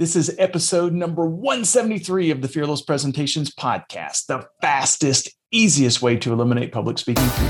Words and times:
This 0.00 0.16
is 0.16 0.34
episode 0.38 0.94
number 0.94 1.26
173 1.26 2.30
of 2.30 2.40
the 2.40 2.48
Fearless 2.48 2.80
Presentations 2.80 3.54
podcast, 3.54 4.28
the 4.28 4.48
fastest, 4.62 5.28
easiest 5.50 6.00
way 6.00 6.16
to 6.16 6.32
eliminate 6.32 6.72
public 6.72 6.96
speaking 6.96 7.22
fear. 7.22 7.48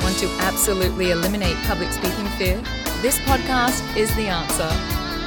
Want 0.00 0.16
to 0.20 0.28
absolutely 0.40 1.10
eliminate 1.10 1.56
public 1.66 1.92
speaking 1.92 2.26
fear? 2.38 2.56
This 3.02 3.18
podcast 3.26 3.94
is 3.94 4.08
the 4.16 4.28
answer. 4.28 4.70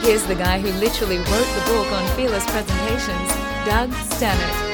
Here's 0.04 0.24
the 0.24 0.34
guy 0.34 0.60
who 0.60 0.70
literally 0.80 1.18
wrote 1.18 1.28
the 1.28 1.64
book 1.68 1.92
on 1.92 2.16
fearless 2.16 2.46
presentations, 2.50 3.30
Doug 3.64 3.92
Staneart. 3.92 4.67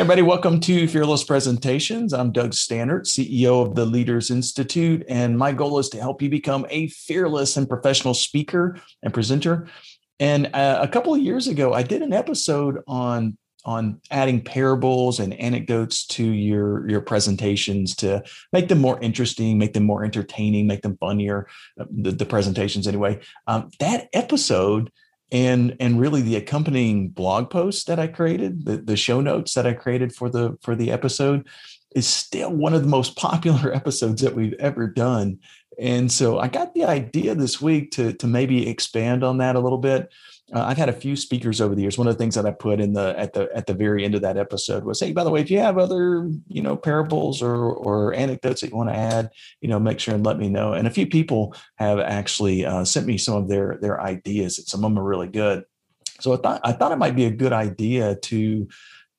Everybody, 0.00 0.22
welcome 0.22 0.60
to 0.60 0.88
Fearless 0.88 1.24
Presentations. 1.24 2.14
I'm 2.14 2.32
Doug 2.32 2.52
Staneart, 2.52 3.02
CEO 3.02 3.66
of 3.66 3.74
the 3.74 3.84
Leaders 3.84 4.30
Institute, 4.30 5.04
and 5.10 5.36
my 5.36 5.52
goal 5.52 5.78
is 5.78 5.90
to 5.90 6.00
help 6.00 6.22
you 6.22 6.30
become 6.30 6.64
a 6.70 6.88
fearless 6.88 7.58
and 7.58 7.68
professional 7.68 8.14
speaker 8.14 8.78
and 9.02 9.12
presenter. 9.12 9.68
And 10.18 10.46
uh, 10.54 10.78
a 10.80 10.88
couple 10.88 11.12
of 11.12 11.20
years 11.20 11.48
ago, 11.48 11.74
I 11.74 11.82
did 11.82 12.00
an 12.00 12.14
episode 12.14 12.78
on 12.88 13.36
on 13.66 14.00
adding 14.10 14.40
parables 14.40 15.20
and 15.20 15.34
anecdotes 15.34 16.06
to 16.06 16.24
your 16.24 16.88
your 16.88 17.02
presentations 17.02 17.94
to 17.96 18.22
make 18.54 18.68
them 18.68 18.78
more 18.78 18.98
interesting, 19.02 19.58
make 19.58 19.74
them 19.74 19.84
more 19.84 20.02
entertaining, 20.02 20.66
make 20.66 20.80
them 20.80 20.96
funnier. 20.96 21.46
Uh, 21.78 21.84
the, 21.90 22.12
the 22.12 22.24
presentations, 22.24 22.88
anyway. 22.88 23.20
Um, 23.46 23.68
that 23.80 24.08
episode 24.14 24.90
and 25.32 25.76
and 25.80 26.00
really 26.00 26.22
the 26.22 26.36
accompanying 26.36 27.08
blog 27.08 27.50
post 27.50 27.86
that 27.86 27.98
i 27.98 28.06
created 28.06 28.64
the, 28.64 28.76
the 28.78 28.96
show 28.96 29.20
notes 29.20 29.54
that 29.54 29.66
i 29.66 29.72
created 29.72 30.14
for 30.14 30.28
the 30.28 30.56
for 30.60 30.74
the 30.74 30.90
episode 30.90 31.46
is 31.94 32.06
still 32.06 32.50
one 32.50 32.74
of 32.74 32.82
the 32.82 32.88
most 32.88 33.16
popular 33.16 33.74
episodes 33.74 34.22
that 34.22 34.34
we've 34.34 34.54
ever 34.54 34.86
done. 34.86 35.38
And 35.78 36.10
so 36.12 36.38
i 36.38 36.48
got 36.48 36.74
the 36.74 36.84
idea 36.84 37.34
this 37.34 37.60
week 37.60 37.92
to 37.92 38.12
to 38.14 38.26
maybe 38.26 38.68
expand 38.68 39.24
on 39.24 39.38
that 39.38 39.56
a 39.56 39.60
little 39.60 39.78
bit 39.78 40.10
uh, 40.52 40.64
I've 40.64 40.76
had 40.76 40.88
a 40.88 40.92
few 40.92 41.14
speakers 41.14 41.60
over 41.60 41.74
the 41.74 41.82
years. 41.82 41.96
One 41.96 42.08
of 42.08 42.14
the 42.14 42.18
things 42.18 42.34
that 42.34 42.46
I 42.46 42.50
put 42.50 42.80
in 42.80 42.92
the 42.92 43.14
at 43.18 43.32
the 43.32 43.48
at 43.54 43.66
the 43.66 43.74
very 43.74 44.04
end 44.04 44.14
of 44.14 44.22
that 44.22 44.36
episode 44.36 44.84
was, 44.84 44.98
hey, 44.98 45.12
by 45.12 45.22
the 45.22 45.30
way, 45.30 45.40
if 45.40 45.50
you 45.50 45.58
have 45.58 45.78
other 45.78 46.30
you 46.48 46.62
know 46.62 46.76
parables 46.76 47.40
or 47.40 47.56
or 47.56 48.14
anecdotes 48.14 48.60
that 48.60 48.70
you 48.70 48.76
want 48.76 48.90
to 48.90 48.96
add, 48.96 49.30
you 49.60 49.68
know, 49.68 49.78
make 49.78 50.00
sure 50.00 50.14
and 50.14 50.26
let 50.26 50.38
me 50.38 50.48
know. 50.48 50.72
And 50.72 50.86
a 50.86 50.90
few 50.90 51.06
people 51.06 51.54
have 51.76 52.00
actually 52.00 52.66
uh, 52.66 52.84
sent 52.84 53.06
me 53.06 53.16
some 53.16 53.34
of 53.34 53.48
their 53.48 53.78
their 53.80 54.00
ideas, 54.00 54.58
and 54.58 54.66
some 54.66 54.84
of 54.84 54.90
them 54.90 54.98
are 54.98 55.06
really 55.06 55.28
good. 55.28 55.64
So 56.20 56.32
I 56.32 56.36
thought 56.36 56.60
I 56.64 56.72
thought 56.72 56.92
it 56.92 56.98
might 56.98 57.16
be 57.16 57.26
a 57.26 57.30
good 57.30 57.52
idea 57.52 58.16
to 58.16 58.68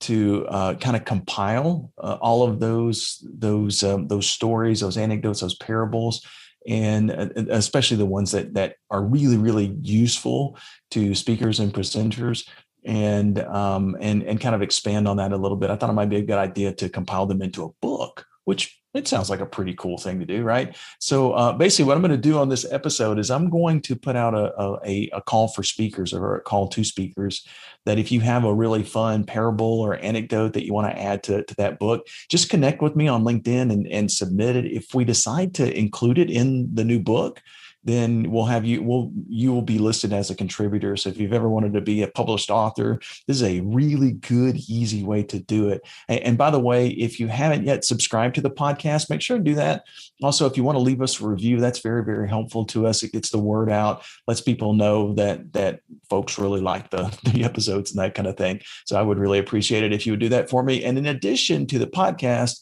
to 0.02 0.48
uh, 0.48 0.74
kind 0.76 0.98
of 0.98 1.06
compile 1.06 1.92
uh, 1.98 2.18
all 2.20 2.44
of 2.44 2.60
those 2.60 3.26
those 3.34 3.84
um, 3.84 4.08
those 4.08 4.28
stories, 4.28 4.82
those 4.82 4.98
anecdotes, 4.98 5.42
those 5.42 5.56
parables, 5.56 6.26
and 6.68 7.12
uh, 7.12 7.28
especially 7.50 7.98
the 7.98 8.06
ones 8.06 8.32
that 8.32 8.54
that 8.54 8.76
are 8.90 9.04
really 9.04 9.38
really 9.38 9.76
useful 9.82 10.58
to 10.92 11.16
speakers 11.16 11.60
and 11.60 11.74
presenters 11.74 12.48
and 12.86 13.40
um, 13.40 13.96
and 14.00 14.24
and 14.24 14.40
kind 14.40 14.56
of 14.56 14.62
expand 14.62 15.08
on 15.08 15.18
that 15.18 15.32
a 15.32 15.38
little 15.38 15.58
bit. 15.58 15.70
I 15.70 15.76
thought 15.76 15.90
it 15.90 15.94
might 15.94 16.10
be 16.10 16.18
a 16.18 16.22
good 16.22 16.38
idea 16.38 16.74
to 16.74 16.90
compile 16.90 17.26
them 17.26 17.42
into 17.42 17.64
a 17.64 17.70
book, 17.82 18.26
which 18.46 18.82
it 18.94 19.08
sounds 19.08 19.30
like 19.30 19.40
a 19.40 19.46
pretty 19.46 19.74
cool 19.74 19.98
thing 19.98 20.20
to 20.20 20.26
do, 20.26 20.44
right? 20.44 20.76
So 21.00 21.32
uh, 21.32 21.54
basically, 21.54 21.86
what 21.86 21.96
I'm 21.96 22.02
going 22.02 22.12
to 22.12 22.18
do 22.18 22.38
on 22.38 22.50
this 22.50 22.70
episode 22.70 23.20
is 23.20 23.32
I'm 23.32 23.50
going 23.50 23.82
to 23.84 23.96
put 23.96 24.18
out 24.18 24.34
a, 24.34 24.80
a, 24.86 25.10
a 25.14 25.22
call 25.22 25.48
for 25.48 25.64
speakers 25.64 26.14
or 26.14 26.36
a 26.36 26.42
call 26.42 26.68
to 26.70 26.84
speakers 26.84 27.48
that 27.86 27.98
if 27.98 28.12
you 28.12 28.20
have 28.20 28.44
a 28.44 28.54
really 28.54 28.84
fun 28.84 29.24
parable 29.24 29.80
or 29.80 29.96
anecdote 29.96 30.54
that 30.54 30.66
you 30.66 30.74
want 30.74 30.92
to 30.92 31.02
add 31.02 31.24
to, 31.24 31.44
to 31.44 31.56
that 31.56 31.80
book, 31.80 32.06
just 32.30 32.50
connect 32.50 32.82
with 32.82 32.96
me 32.96 33.08
on 33.08 33.24
LinkedIn 33.24 33.72
and, 33.72 33.88
and 33.88 34.12
submit 34.12 34.58
it. 34.58 34.66
If 34.66 34.94
we 34.94 35.06
decide 35.06 35.54
to 35.56 35.78
include 35.78 36.18
it 36.18 36.30
in 36.30 36.76
the 36.76 36.84
new 36.84 37.00
book, 37.00 37.42
then 37.84 38.30
we'll 38.32 38.46
have 38.46 38.66
you 38.66 38.84
will 38.84 39.12
you 39.28 39.52
will 39.52 39.62
be 39.62 39.80
listed 39.80 40.14
as 40.14 40.30
a 40.30 40.36
contributor. 40.36 40.96
So 40.96 41.10
if 41.10 41.18
you've 41.18 41.34
ever 41.34 41.50
wanted 41.50 41.74
to 41.74 41.82
be 41.82 42.04
a 42.04 42.08
published 42.08 42.50
author 42.50 43.00
this 43.28 43.38
is 43.38 43.44
a 43.44 43.62
really 43.62 44.12
good 44.12 44.58
easy 44.70 45.04
way 45.04 45.24
to 45.24 45.40
do 45.40 45.70
it. 45.70 45.82
And, 46.08 46.20
and 46.22 46.38
by 46.38 46.52
the 46.52 46.60
way 46.60 46.90
if 46.90 47.20
you 47.20 47.28
haven't 47.28 47.66
yet 47.66 47.84
subscribed 47.84 48.36
to 48.36 48.42
the 48.42 48.50
podcast 48.50 49.10
make 49.10 49.22
sure 49.22 49.38
to 49.38 49.44
do 49.44 49.56
that. 49.56 49.84
Also 50.22 50.46
if 50.46 50.58
you 50.58 50.64
want 50.64 50.76
to 50.76 50.84
leave 50.84 51.02
us 51.02 51.20
a 51.20 51.28
review 51.28 51.60
that's 51.60 51.80
very 51.80 52.04
very 52.04 52.30
helpful 52.30 52.66
to 52.66 52.88
us. 52.88 53.04
It 53.04 53.14
gets 53.14 53.30
the 53.30 53.40
word 53.40 53.70
out 53.70 54.04
lets 54.28 54.42
people 54.42 54.74
know 54.74 55.14
that 55.14 55.54
that 55.54 55.80
folks 56.10 56.38
really 56.38 56.62
like 56.62 56.90
the, 56.90 57.16
the 57.34 57.44
episodes 57.44 57.92
and 57.92 58.00
that 58.00 58.16
kind 58.16 58.28
of 58.28 58.38
thing. 58.38 58.62
So 58.86 59.00
i 59.00 59.02
would 59.02 59.20
really 59.20 59.40
appreciate 59.40 59.84
it 59.84 59.94
if 59.94 60.06
you 60.06 60.14
would 60.14 60.20
do 60.20 60.30
that 60.30 60.50
for 60.50 60.64
me. 60.64 60.84
And 60.84 60.98
in 60.98 61.06
addition 61.06 61.66
to 61.68 61.80
the 61.80 61.88
podcast 61.88 62.60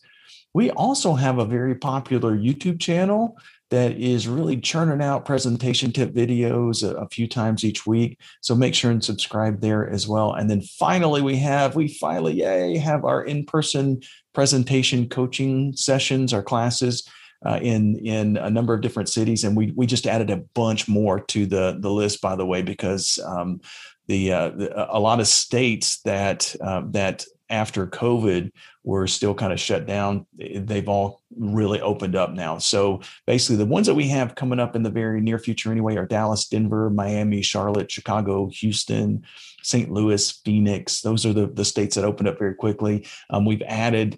we 0.54 0.72
also 0.72 1.14
have 1.14 1.38
a 1.38 1.46
very 1.46 1.76
popular 1.76 2.36
YouTube 2.36 2.80
channel 2.80 3.38
that 3.70 3.92
is 3.94 4.28
really 4.28 4.58
churning 4.58 5.02
out 5.02 5.26
presentation 5.26 5.92
tip 5.92 6.12
videos 6.12 6.84
a, 6.84 6.96
a, 6.96 7.08
few 7.10 7.28
times 7.28 7.64
each 7.64 7.86
week. 7.86 8.20
So 8.42 8.56
make 8.56 8.74
sure 8.74 8.90
and 8.90 9.04
subscribe 9.04 9.62
there 9.62 9.88
as 9.90 10.08
well. 10.08 10.34
And 10.34 10.50
then 10.50 10.62
finally, 10.62 11.22
we 11.22 11.38
have, 11.38 11.76
we 11.76 11.88
finally, 11.88 12.34
yay, 12.34 12.78
have 12.78 13.06
our 13.06 13.24
in 13.24 13.46
person 13.46 14.02
presentation 14.34 15.08
coaching 15.08 15.74
sessions, 15.76 16.34
our 16.34 16.44
classes. 16.44 17.08
Uh, 17.46 17.58
in 17.62 17.96
in 18.06 18.36
a 18.36 18.50
number 18.50 18.74
of 18.74 18.82
different 18.82 19.08
cities, 19.08 19.46
and 19.46 19.56
we 19.56 19.72
we 19.78 19.86
just 19.86 20.06
added 20.06 20.30
a 20.30 20.44
bunch 20.56 20.90
more 20.90 21.22
to 21.22 21.46
the 21.46 21.78
the 21.80 21.90
list, 21.90 22.20
by 22.20 22.36
the 22.36 22.46
way, 22.46 22.62
because 22.62 23.18
um, 23.26 23.62
the, 24.08 24.34
uh, 24.34 24.50
the, 24.50 24.94
a 24.94 25.00
lot 25.00 25.22
of 25.22 25.28
states 25.28 26.02
that 26.02 26.54
uh, 26.60 26.82
that 26.88 27.24
after 27.50 27.88
COVID 27.88 28.52
were 28.90 29.06
still 29.06 29.36
kind 29.36 29.54
of 29.54 29.60
shut 29.60 29.86
down. 29.86 30.26
They've 30.36 30.90
all 30.90 31.22
really 31.38 31.80
opened 31.80 32.16
up 32.16 32.34
now. 32.34 32.58
So 32.58 33.02
basically, 33.28 33.58
the 33.58 33.68
ones 33.68 33.86
that 33.86 33.94
we 33.94 34.08
have 34.08 34.34
coming 34.34 34.60
up 34.60 34.76
in 34.76 34.82
the 34.82 34.90
very 34.90 35.22
near 35.22 35.38
future, 35.38 35.72
anyway, 35.72 35.96
are 35.96 36.08
Dallas, 36.08 36.48
Denver, 36.48 36.90
Miami, 36.90 37.44
Charlotte, 37.44 37.92
Chicago, 37.92 38.50
Houston, 38.50 39.24
St. 39.62 39.92
Louis, 39.92 40.32
Phoenix. 40.44 41.02
Those 41.02 41.24
are 41.24 41.34
the, 41.34 41.46
the 41.46 41.66
states 41.66 41.96
that 41.96 42.04
opened 42.04 42.30
up 42.30 42.40
very 42.40 42.56
quickly. 42.56 43.06
Um, 43.30 43.46
we've 43.46 43.62
added 43.62 44.18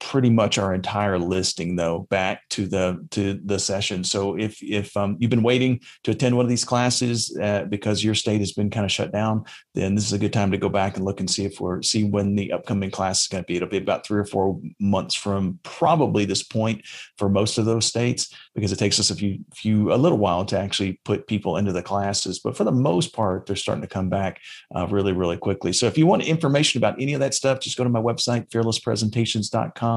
pretty 0.00 0.30
much 0.30 0.58
our 0.58 0.74
entire 0.74 1.18
listing 1.18 1.76
though 1.76 2.06
back 2.10 2.48
to 2.50 2.66
the 2.66 3.04
to 3.10 3.40
the 3.44 3.58
session. 3.58 4.04
So 4.04 4.38
if 4.38 4.62
if 4.62 4.96
um, 4.96 5.16
you've 5.18 5.30
been 5.30 5.42
waiting 5.42 5.80
to 6.04 6.12
attend 6.12 6.36
one 6.36 6.44
of 6.44 6.50
these 6.50 6.64
classes 6.64 7.36
uh, 7.42 7.64
because 7.64 8.04
your 8.04 8.14
state 8.14 8.40
has 8.40 8.52
been 8.52 8.70
kind 8.70 8.84
of 8.84 8.92
shut 8.92 9.12
down 9.12 9.44
then 9.74 9.94
this 9.94 10.04
is 10.04 10.12
a 10.12 10.18
good 10.18 10.32
time 10.32 10.50
to 10.50 10.58
go 10.58 10.68
back 10.68 10.96
and 10.96 11.04
look 11.04 11.20
and 11.20 11.30
see 11.30 11.44
if 11.44 11.60
we're 11.60 11.82
see 11.82 12.04
when 12.04 12.34
the 12.34 12.52
upcoming 12.52 12.90
class 12.90 13.22
is 13.22 13.28
going 13.28 13.42
to 13.42 13.46
be. 13.46 13.56
It'll 13.56 13.68
be 13.68 13.78
about 13.78 14.06
three 14.06 14.20
or 14.20 14.24
four 14.24 14.60
months 14.78 15.14
from 15.14 15.58
probably 15.62 16.24
this 16.24 16.42
point 16.42 16.86
for 17.16 17.28
most 17.28 17.58
of 17.58 17.64
those 17.64 17.86
states 17.86 18.32
because 18.54 18.72
it 18.72 18.78
takes 18.78 19.00
us 19.00 19.10
a 19.10 19.14
few 19.14 19.38
few 19.54 19.92
a 19.92 19.96
little 19.96 20.18
while 20.18 20.44
to 20.46 20.58
actually 20.58 21.00
put 21.04 21.26
people 21.26 21.56
into 21.56 21.72
the 21.72 21.82
classes. 21.82 22.38
But 22.38 22.56
for 22.56 22.64
the 22.64 22.72
most 22.72 23.12
part 23.12 23.46
they're 23.46 23.56
starting 23.56 23.82
to 23.82 23.88
come 23.88 24.08
back 24.08 24.40
uh, 24.74 24.86
really 24.86 25.12
really 25.12 25.36
quickly. 25.36 25.72
So 25.72 25.86
if 25.86 25.98
you 25.98 26.06
want 26.06 26.22
information 26.22 26.78
about 26.78 27.00
any 27.00 27.14
of 27.14 27.20
that 27.20 27.34
stuff 27.34 27.60
just 27.60 27.76
go 27.76 27.84
to 27.84 27.90
my 27.90 28.00
website 28.00 28.48
fearlesspresentations.com 28.50 29.87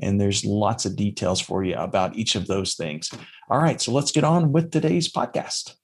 and 0.00 0.20
there's 0.20 0.44
lots 0.44 0.86
of 0.86 0.96
details 0.96 1.40
for 1.40 1.64
you 1.64 1.74
about 1.76 2.16
each 2.16 2.34
of 2.34 2.46
those 2.46 2.74
things. 2.74 3.10
All 3.48 3.60
right, 3.60 3.80
so 3.80 3.92
let's 3.92 4.12
get 4.12 4.24
on 4.24 4.52
with 4.52 4.70
today's 4.70 5.12
podcast. 5.12 5.74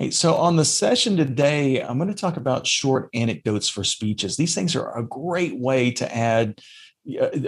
Hey, 0.00 0.10
so 0.10 0.34
on 0.36 0.56
the 0.56 0.64
session 0.64 1.16
today, 1.16 1.82
I'm 1.82 1.98
going 1.98 2.08
to 2.08 2.14
talk 2.14 2.38
about 2.38 2.66
short 2.66 3.10
anecdotes 3.12 3.68
for 3.68 3.84
speeches. 3.84 4.36
These 4.36 4.54
things 4.54 4.74
are 4.74 4.96
a 4.96 5.02
great 5.02 5.58
way 5.60 5.90
to 5.92 6.16
add 6.16 6.58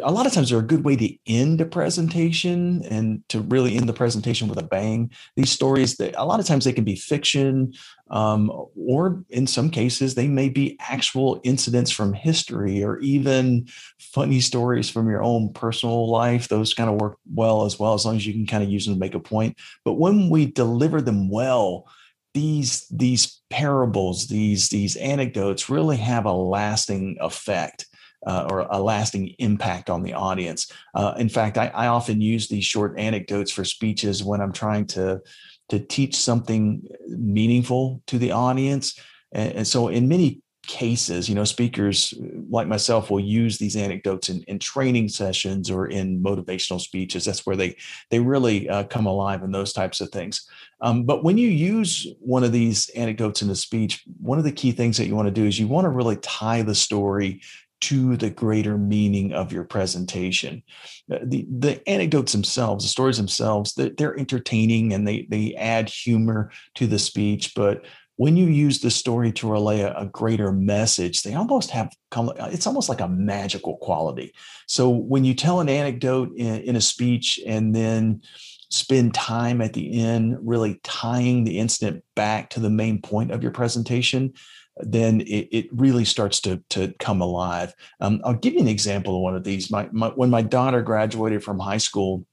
a 0.02 0.10
lot 0.10 0.26
of 0.26 0.32
times 0.32 0.50
they're 0.50 0.58
a 0.58 0.62
good 0.62 0.84
way 0.84 0.96
to 0.96 1.16
end 1.26 1.60
a 1.60 1.66
presentation 1.66 2.82
and 2.84 3.22
to 3.28 3.40
really 3.40 3.76
end 3.76 3.88
the 3.88 3.92
presentation 3.92 4.48
with 4.48 4.58
a 4.58 4.62
bang. 4.62 5.10
These 5.36 5.50
stories, 5.50 5.98
a 6.00 6.24
lot 6.24 6.40
of 6.40 6.46
times 6.46 6.64
they 6.64 6.72
can 6.72 6.84
be 6.84 6.96
fiction, 6.96 7.72
um, 8.10 8.50
or 8.76 9.24
in 9.30 9.46
some 9.46 9.70
cases 9.70 10.14
they 10.14 10.28
may 10.28 10.48
be 10.48 10.76
actual 10.80 11.40
incidents 11.44 11.90
from 11.90 12.12
history, 12.12 12.82
or 12.82 12.98
even 12.98 13.66
funny 13.98 14.40
stories 14.40 14.90
from 14.90 15.08
your 15.08 15.22
own 15.22 15.52
personal 15.52 16.10
life. 16.10 16.48
Those 16.48 16.74
kind 16.74 16.90
of 16.90 17.00
work 17.00 17.18
well 17.32 17.64
as 17.64 17.78
well, 17.78 17.94
as 17.94 18.04
long 18.04 18.16
as 18.16 18.26
you 18.26 18.32
can 18.32 18.46
kind 18.46 18.62
of 18.62 18.70
use 18.70 18.86
them 18.86 18.94
to 18.94 19.00
make 19.00 19.14
a 19.14 19.20
point. 19.20 19.58
But 19.84 19.94
when 19.94 20.30
we 20.30 20.46
deliver 20.46 21.00
them 21.00 21.28
well, 21.28 21.86
these 22.34 22.86
these 22.88 23.40
parables, 23.50 24.28
these 24.28 24.70
these 24.70 24.96
anecdotes, 24.96 25.68
really 25.68 25.98
have 25.98 26.24
a 26.24 26.32
lasting 26.32 27.16
effect 27.20 27.86
uh, 28.26 28.46
or 28.50 28.60
a 28.70 28.80
lasting 28.80 29.34
impact 29.38 29.90
on 29.90 30.02
the 30.02 30.12
audience. 30.12 30.70
Uh, 30.94 31.14
in 31.18 31.28
fact, 31.28 31.58
I, 31.58 31.68
I, 31.68 31.86
often 31.88 32.20
use 32.20 32.48
these 32.48 32.64
short 32.64 32.98
anecdotes 32.98 33.50
for 33.50 33.64
speeches 33.64 34.22
when 34.22 34.40
I'm 34.40 34.52
trying 34.52 34.86
to 34.88 35.20
to 35.70 35.78
teach 35.78 36.14
something 36.16 36.86
meaningful 37.08 38.02
to 38.06 38.18
the 38.18 38.32
audience. 38.32 38.98
And, 39.32 39.52
and 39.52 39.66
so, 39.66 39.88
in 39.88 40.08
many 40.08 40.42
cases. 40.66 41.28
You 41.28 41.34
know, 41.34 41.44
speakers 41.44 42.14
like 42.48 42.68
myself 42.68 43.10
will 43.10 43.20
use 43.20 43.58
these 43.58 43.76
anecdotes 43.76 44.28
in, 44.28 44.42
in 44.44 44.58
training 44.58 45.08
sessions 45.08 45.70
or 45.70 45.88
in 45.88 46.22
motivational 46.22 46.80
speeches. 46.80 47.24
That's 47.24 47.44
where 47.44 47.56
they 47.56 47.76
they 48.10 48.20
really 48.20 48.68
uh, 48.68 48.84
come 48.84 49.06
alive 49.06 49.42
in 49.42 49.50
those 49.50 49.72
types 49.72 50.00
of 50.00 50.10
things. 50.10 50.48
Um, 50.80 51.04
but 51.04 51.24
when 51.24 51.38
you 51.38 51.48
use 51.48 52.06
one 52.20 52.44
of 52.44 52.52
these 52.52 52.88
anecdotes 52.90 53.42
in 53.42 53.50
a 53.50 53.56
speech, 53.56 54.04
one 54.20 54.38
of 54.38 54.44
the 54.44 54.52
key 54.52 54.72
things 54.72 54.96
that 54.96 55.06
you 55.06 55.16
want 55.16 55.26
to 55.26 55.32
do 55.32 55.46
is 55.46 55.58
you 55.58 55.68
want 55.68 55.84
to 55.84 55.90
really 55.90 56.16
tie 56.16 56.62
the 56.62 56.74
story 56.74 57.40
to 57.82 58.16
the 58.16 58.30
greater 58.30 58.78
meaning 58.78 59.32
of 59.32 59.52
your 59.52 59.64
presentation. 59.64 60.62
Uh, 61.12 61.18
the, 61.24 61.46
the 61.50 61.88
anecdotes 61.88 62.32
themselves, 62.32 62.84
the 62.84 62.88
stories 62.88 63.16
themselves, 63.16 63.74
they're, 63.74 64.18
entertaining 64.18 64.92
and 64.92 65.06
they, 65.06 65.26
they 65.30 65.54
add 65.56 65.88
humor 65.88 66.50
to 66.74 66.86
the 66.86 66.98
speech, 66.98 67.54
but 67.56 67.84
when 68.16 68.36
you 68.36 68.46
use 68.46 68.80
the 68.80 68.90
story 68.90 69.32
to 69.32 69.50
relay 69.50 69.80
a, 69.80 69.92
a, 69.94 70.06
greater 70.06 70.52
message, 70.52 71.22
they 71.22 71.34
almost 71.34 71.70
have 71.70 71.90
it's 72.14 72.66
almost 72.66 72.88
like 72.88 73.00
a 73.00 73.08
magical 73.08 73.78
quality. 73.78 74.32
So 74.68 74.90
when 74.90 75.24
you 75.24 75.34
tell 75.34 75.60
an 75.60 75.68
anecdote 75.68 76.30
in, 76.36 76.60
in, 76.60 76.76
a 76.76 76.80
speech 76.80 77.40
and 77.46 77.74
then 77.74 78.20
spend 78.68 79.14
time 79.14 79.60
at 79.60 79.72
the 79.72 80.00
end 80.00 80.36
really 80.42 80.78
tying 80.84 81.44
the 81.44 81.58
incident 81.58 82.04
back 82.14 82.50
to 82.50 82.60
the 82.60 82.70
main 82.70 83.00
point 83.00 83.30
of 83.30 83.42
your 83.42 83.52
presentation, 83.52 84.34
then 84.76 85.20
it, 85.22 85.48
it 85.52 85.66
really 85.72 86.04
starts 86.04 86.40
to, 86.40 86.62
to 86.70 86.92
come 86.98 87.20
alive. 87.20 87.74
Um, 88.00 88.20
I'll 88.24 88.34
give 88.34 88.54
you 88.54 88.60
an 88.60 88.68
example 88.68 89.16
of 89.16 89.22
one 89.22 89.36
of 89.36 89.44
these. 89.44 89.70
My, 89.70 89.88
my, 89.92 90.08
when 90.08 90.30
my 90.30 90.42
daughter 90.42 90.82
graduated 90.82 91.44
from 91.44 91.58
high 91.58 91.78
school, 91.78 92.26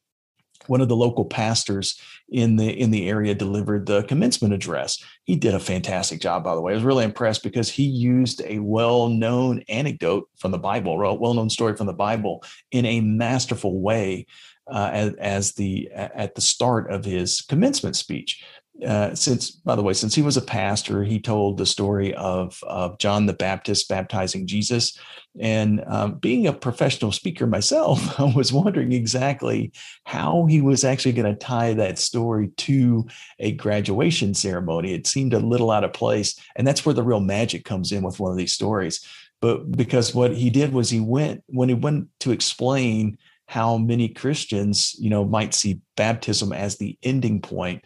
one 0.68 0.82
of 0.82 0.88
the 0.88 0.96
local 0.96 1.26
pastors 1.26 2.00
in 2.30 2.58
the 2.58 2.70
in 2.70 2.92
the 2.92 3.10
area 3.10 3.34
delivered 3.34 3.86
the 3.86 4.04
commencement 4.04 4.54
address. 4.54 5.04
He 5.24 5.36
did 5.36 5.56
a 5.56 5.60
fantastic 5.60 6.22
job, 6.22 6.44
by 6.44 6.54
the 6.54 6.62
way. 6.62 6.74
I 6.74 6.76
was 6.76 6.84
really 6.84 7.06
impressed 7.06 7.44
because 7.44 7.70
he 7.70 7.84
used 7.84 8.42
a 8.46 8.60
well-known 8.60 9.64
anecdote 9.68 10.30
from 10.38 10.52
the 10.52 10.60
Bible, 10.60 10.98
well-known 10.98 11.50
story 11.50 11.76
from 11.76 11.88
the 11.88 11.94
Bible, 11.94 12.44
in 12.72 12.86
a 12.86 13.02
masterful 13.02 13.82
way 13.82 14.28
uh, 14.72 14.90
as, 14.94 15.14
as 15.16 15.54
the 15.54 15.90
at 15.94 16.36
the 16.36 16.42
start 16.42 16.92
of 16.92 17.04
his 17.04 17.42
commencement 17.42 17.96
speech. 17.96 18.44
Uh, 18.86 19.14
since, 19.14 19.52
by 19.52 19.76
the 19.76 19.84
way, 19.84 19.94
since 19.94 20.16
he 20.16 20.22
was 20.22 20.38
a 20.38 20.42
pastor, 20.42 21.04
he 21.04 21.20
told 21.20 21.58
the 21.58 21.66
story 21.66 22.14
of, 22.16 22.58
of 22.64 22.98
John 22.98 23.26
the 23.26 23.34
Baptist 23.34 23.90
baptizing 23.90 24.48
Jesus. 24.48 24.98
And 25.40 25.84
um, 25.88 26.16
being 26.16 26.48
a 26.48 26.54
professional 26.54 27.12
speaker 27.12 27.46
myself, 27.46 28.20
I 28.20 28.32
was 28.34 28.54
wondering 28.54 28.94
exactly 28.94 29.74
how 30.06 30.46
he 30.46 30.62
was 30.62 30.84
actually 30.84 31.12
going 31.12 31.34
to 31.34 31.38
tie 31.38 31.74
that 31.74 32.00
story 32.00 32.50
to 32.58 33.06
a 33.40 33.52
graduation 33.52 34.34
ceremony. 34.34 34.94
It 34.94 35.08
seemed 35.08 35.34
a 35.34 35.40
little 35.40 35.72
out 35.72 35.84
of 35.84 35.94
place. 35.94 36.40
And 36.56 36.66
that's 36.66 36.86
where 36.86 36.96
the 36.96 37.04
real 37.04 37.20
magic 37.20 37.66
comes 37.66 37.92
in 37.92 38.04
with 38.04 38.20
one 38.20 38.32
of 38.32 38.38
these 38.38 38.54
stories. 38.54 39.06
But 39.42 39.72
because 39.72 40.16
what 40.16 40.36
he 40.36 40.50
did 40.50 40.74
was 40.74 40.90
he 40.90 41.00
went, 41.00 41.44
when 41.48 41.70
he 41.70 41.76
went 41.76 42.08
to 42.22 42.32
explain 42.32 43.18
how 43.48 43.78
many 43.78 44.10
Christians, 44.10 44.96
you 45.00 45.10
know, 45.10 45.26
might 45.26 45.54
see 45.54 45.82
baptism 45.98 46.54
as 46.54 46.78
the 46.78 46.98
ending 47.02 47.42
point 47.42 47.84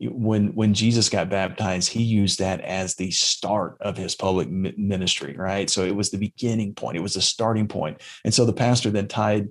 when 0.00 0.54
when 0.54 0.72
Jesus 0.72 1.08
got 1.08 1.28
baptized, 1.28 1.92
he 1.92 2.02
used 2.02 2.38
that 2.38 2.60
as 2.62 2.94
the 2.94 3.10
start 3.10 3.76
of 3.80 3.96
his 3.96 4.14
public 4.14 4.48
ministry, 4.50 5.34
right? 5.36 5.68
So 5.68 5.84
it 5.84 5.94
was 5.94 6.10
the 6.10 6.18
beginning 6.18 6.74
point, 6.74 6.96
it 6.96 7.02
was 7.02 7.14
the 7.14 7.22
starting 7.22 7.68
point, 7.68 8.00
and 8.24 8.32
so 8.32 8.44
the 8.46 8.52
pastor 8.52 8.90
then 8.90 9.08
tied 9.08 9.48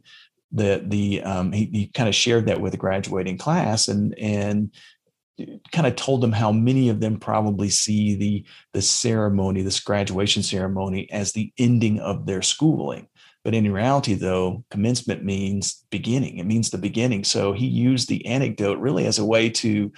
the 0.51 0.83
the 0.85 1.21
um, 1.21 1.51
he, 1.51 1.69
he 1.71 1.87
kind 1.87 2.09
of 2.09 2.15
shared 2.15 2.47
that 2.47 2.61
with 2.61 2.71
the 2.71 2.77
graduating 2.77 3.37
class, 3.37 3.87
and 3.87 4.17
and 4.17 4.71
kind 5.71 5.87
of 5.87 5.95
told 5.95 6.21
them 6.21 6.31
how 6.31 6.51
many 6.51 6.89
of 6.89 6.99
them 6.99 7.19
probably 7.19 7.69
see 7.69 8.15
the 8.15 8.45
the 8.73 8.81
ceremony, 8.81 9.61
this 9.61 9.79
graduation 9.79 10.41
ceremony, 10.41 11.09
as 11.11 11.31
the 11.31 11.53
ending 11.57 11.99
of 11.99 12.25
their 12.25 12.41
schooling. 12.41 13.07
But 13.43 13.53
in 13.53 13.71
reality, 13.71 14.15
though, 14.15 14.65
commencement 14.69 15.23
means 15.23 15.85
beginning. 15.91 16.39
It 16.39 16.45
means 16.45 16.69
the 16.69 16.77
beginning. 16.77 17.23
So 17.23 17.53
he 17.53 17.67
used 17.67 18.09
the 18.09 18.25
anecdote 18.25 18.79
really 18.79 19.05
as 19.05 19.17
a 19.17 19.25
way 19.25 19.49
to 19.49 19.91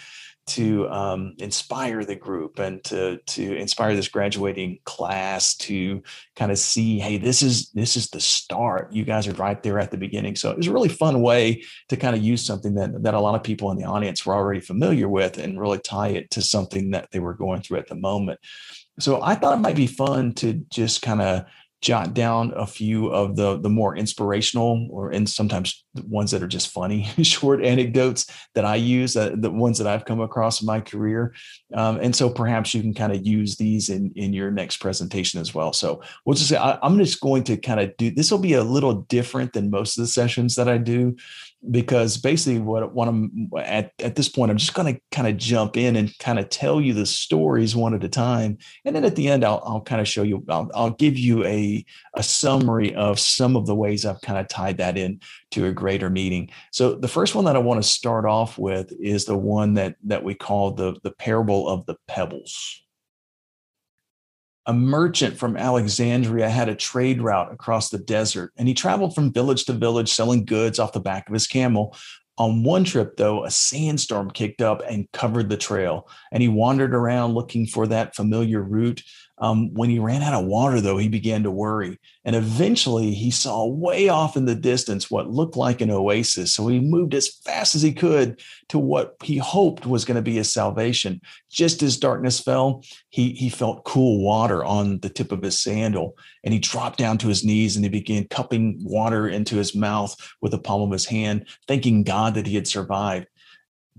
to 0.48 0.90
um, 0.90 1.34
inspire 1.38 2.04
the 2.04 2.16
group 2.16 2.60
and 2.60 2.84
to 2.86 3.18
to 3.18 3.56
inspire 3.56 3.96
this 3.96 4.08
graduating 4.08 4.80
class 4.86 5.56
to 5.56 6.02
kind 6.36 6.52
of 6.52 6.58
see 6.58 7.00
hey 7.00 7.18
this 7.18 7.42
is 7.42 7.70
this 7.72 7.96
is 7.96 8.10
the 8.10 8.20
start. 8.20 8.92
You 8.92 9.06
guys 9.06 9.28
are 9.28 9.34
right 9.34 9.62
there 9.62 9.80
at 9.80 9.92
the 9.92 9.98
beginning. 9.98 10.36
So 10.36 10.52
it 10.52 10.58
was 10.58 10.68
a 10.68 10.74
really 10.74 10.90
fun 10.90 11.22
way 11.22 11.64
to 11.90 11.98
kind 11.98 12.16
of 12.16 12.22
use 12.22 12.46
something 12.46 12.74
that 12.76 13.04
that 13.04 13.14
a 13.14 13.20
lot 13.20 13.36
of 13.36 13.44
people 13.44 13.72
in 13.72 13.78
the 13.78 13.86
audience 13.86 14.26
were 14.26 14.36
already 14.36 14.62
familiar 14.62 15.08
with 15.08 15.38
and 15.38 15.60
really 15.60 15.80
tie 15.80 16.10
it 16.10 16.32
to 16.32 16.42
something 16.42 16.92
that 16.92 17.10
they 17.12 17.20
were 17.20 17.34
going 17.34 17.62
through 17.62 17.80
at 17.80 17.88
the 17.88 17.96
moment. 17.96 18.40
So 19.00 19.22
i 19.22 19.36
thought 19.36 19.58
it 19.58 19.62
might 19.62 19.76
be 19.76 19.88
fun 19.88 20.34
to 20.34 20.54
just 20.70 21.02
kind 21.02 21.22
of 21.22 21.46
jot 21.82 22.14
down 22.14 22.54
a 22.56 22.66
few 22.66 23.08
of 23.08 23.36
the 23.36 23.58
the 23.60 23.70
more 23.70 23.96
inspirational 23.96 24.88
or 24.92 25.10
and 25.10 25.28
sometimes 25.28 25.84
ones 26.08 26.30
that 26.32 26.44
are 26.44 26.48
just 26.48 26.70
funny 26.70 27.04
short 27.24 27.64
anecdotes 27.64 28.28
that 28.54 28.66
I 28.66 28.76
use 28.76 29.18
uh, 29.18 29.32
the 29.36 29.50
ones 29.50 29.80
that 29.80 29.88
I've 29.88 30.06
come 30.06 30.22
across 30.22 30.62
in 30.62 30.68
my 30.68 30.80
career. 30.80 31.34
Um, 31.74 32.00
and 32.00 32.16
so 32.16 32.30
perhaps 32.30 32.74
you 32.74 32.82
can 32.82 32.94
kind 32.94 33.12
of 33.12 33.26
use 33.26 33.56
these 33.58 33.90
in 33.90 34.12
in 34.16 34.32
your 34.32 34.52
next 34.52 34.78
presentation 34.78 35.42
as 35.42 35.56
well. 35.56 35.74
So 35.74 36.02
we'll 36.26 36.36
just 36.36 36.50
say 36.50 36.58
I, 36.58 36.78
I'm 36.84 36.98
just 36.98 37.20
going 37.20 37.44
to 37.46 37.58
kind 37.58 37.80
of 37.80 37.98
do 37.98 38.12
this 38.12 38.32
will 38.32 38.40
be 38.40 38.54
a 38.54 38.64
little 38.64 39.02
different 39.10 39.54
than 39.54 39.72
most 39.72 39.98
of 39.98 40.04
the 40.04 40.08
sessions 40.08 40.56
that 40.56 40.70
I 40.70 40.78
do 40.78 41.16
because 41.70 42.18
basically 42.18 42.60
what, 42.60 43.08
I'm 43.08 43.50
at, 43.58 43.92
at 44.00 44.16
this 44.16 44.28
point, 44.28 44.50
I'm 44.50 44.58
just 44.58 44.74
going 44.74 44.96
to 44.96 45.02
kind 45.12 45.28
of 45.28 45.38
jump 45.38 45.78
in 45.78 45.96
and 45.96 46.18
kind 46.18 46.40
of 46.40 46.50
tell 46.50 46.82
you 46.82 46.94
the 46.94 47.06
stories 47.06 47.76
one 47.76 47.94
at 47.94 48.04
a 48.04 48.10
time. 48.10 48.58
And 48.84 48.96
then 48.96 49.06
at 49.06 49.16
the 49.16 49.28
end, 49.28 49.46
I'll, 49.46 49.62
I'll 49.64 49.82
kind 49.82 50.02
of 50.02 50.08
show 50.08 50.24
you, 50.24 50.44
I'll, 50.50 50.72
I'll 50.74 50.90
give 50.92 51.18
you 51.18 51.46
a, 51.46 51.86
a 52.16 52.24
summary 52.24 52.96
of 52.96 53.20
some 53.20 53.56
of 53.56 53.68
the 53.68 53.76
ways 53.76 54.06
I've 54.06 54.22
kind 54.22 54.40
of 54.40 54.48
tied 54.48 54.78
that 54.78 54.98
in 54.98 55.20
to 55.52 55.68
a 55.68 55.72
greater 55.72 56.10
meaning. 56.10 56.50
So 56.72 56.96
the 56.96 57.08
first 57.08 57.36
one 57.36 57.46
that 57.46 57.56
I 57.56 57.60
want 57.60 57.82
to 57.82 57.88
start 57.88 58.26
off 58.26 58.58
with 58.58 58.92
is 59.00 59.26
the 59.26 59.38
one 59.38 59.76
that, 59.76 59.96
that 60.06 60.24
we 60.24 60.34
call 60.34 60.72
the, 60.72 61.00
the 61.04 61.12
parable 61.12 61.70
of 61.70 61.86
the 61.86 61.96
pebbles 62.08 62.82
a 64.72 64.74
merchant 64.74 65.38
from 65.38 65.58
Alexandria 65.58 66.50
had 66.50 66.70
a 66.70 66.76
trade 66.76 67.22
route 67.22 67.52
across 67.52 67.90
the 67.90 67.98
desert, 67.98 68.54
and 68.56 68.70
he 68.70 68.74
traveled 68.74 69.14
from 69.14 69.34
village 69.34 69.66
to 69.66 69.74
village 69.74 70.08
selling 70.08 70.46
goods 70.46 70.80
off 70.80 70.94
the 70.94 71.00
back 71.02 71.28
of 71.28 71.34
his 71.34 71.46
camel. 71.46 71.94
On 72.38 72.64
one 72.64 72.86
trip, 72.86 73.18
though, 73.18 73.44
a 73.44 73.52
sandstorm 73.52 74.32
kicked 74.32 74.62
up 74.62 74.82
and 74.90 75.12
covered 75.12 75.50
the 75.50 75.58
trail, 75.58 76.08
and 76.32 76.42
he 76.42 76.48
wandered 76.48 76.96
around 76.96 77.34
looking 77.34 77.68
for 77.68 77.86
that 77.88 78.16
familiar 78.16 78.62
route 78.62 79.04
um, 79.42 79.74
when 79.74 79.90
he 79.90 79.98
ran 79.98 80.22
out 80.22 80.40
of 80.40 80.46
water, 80.46 80.80
though, 80.80 80.98
he 80.98 81.10
began 81.10 81.42
to 81.44 81.52
worry. 81.52 82.00
And 82.24 82.36
eventually 82.36 83.12
he 83.12 83.32
saw 83.32 83.66
way 83.66 84.08
off 84.08 84.38
in 84.38 84.46
the 84.46 84.54
distance 84.54 85.10
what 85.10 85.32
looked 85.32 85.58
like 85.58 85.82
an 85.82 85.90
oasis. 85.90 86.54
So 86.54 86.68
he 86.68 86.80
moved 86.80 87.16
as 87.16 87.28
fast 87.44 87.74
as 87.74 87.82
he 87.82 87.92
could 87.92 88.40
to 88.70 88.78
what 88.78 89.16
he 89.24 89.38
hoped 89.38 89.88
was 89.88 90.06
going 90.06 90.16
to 90.16 90.22
be 90.22 90.36
his 90.36 90.54
salvation. 90.54 91.22
Just 91.50 91.82
as 91.82 91.98
darkness 91.98 92.40
fell, 92.40 92.84
he, 93.10 93.32
he 93.32 93.50
felt 93.50 93.84
cool 93.84 94.24
water 94.24 94.64
on 94.64 95.00
the 95.00 95.10
tip 95.10 95.32
of 95.32 95.42
his 95.42 95.60
sandal. 95.60 96.16
And 96.44 96.54
he 96.54 96.60
dropped 96.60 97.00
down 97.00 97.18
to 97.18 97.28
his 97.28 97.44
knees 97.44 97.76
and 97.76 97.84
he 97.84 97.90
began 97.90 98.28
cupping 98.28 98.78
water 98.84 99.28
into 99.28 99.56
his 99.56 99.74
mouth 99.74 100.16
with 100.40 100.52
the 100.52 100.60
palm 100.60 100.84
of 100.84 100.92
his 100.92 101.08
hand, 101.08 101.48
thanking 101.68 102.04
God 102.04 102.36
that 102.36 102.46
he 102.46 102.54
had 102.54 102.68
survived 102.68 103.26